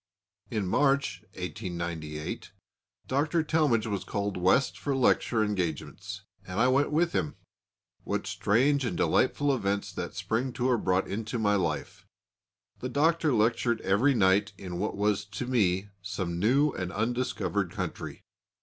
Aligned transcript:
In 0.49 0.65
March, 0.65 1.21
1898, 1.33 2.51
Dr. 3.05 3.43
Talmage 3.43 3.85
was 3.85 4.03
called 4.03 4.35
West 4.35 4.75
for 4.79 4.95
lecture 4.95 5.43
engagements, 5.43 6.21
and 6.43 6.59
I 6.59 6.67
went 6.69 6.91
with 6.91 7.11
him. 7.13 7.35
What 8.03 8.25
strange 8.25 8.83
and 8.83 8.97
delightful 8.97 9.53
events 9.55 9.93
that 9.93 10.15
spring 10.15 10.53
tour 10.53 10.79
brought 10.79 11.07
into 11.07 11.37
my 11.37 11.53
life! 11.53 12.07
The 12.79 12.89
Doctor 12.89 13.31
lectured 13.31 13.79
every 13.81 14.15
night 14.15 14.53
in 14.57 14.79
what 14.79 14.97
was 14.97 15.23
to 15.23 15.45
me 15.45 15.89
some 16.01 16.39
new 16.39 16.71
and 16.71 16.91
undiscovered 16.91 17.69
country. 17.69 18.23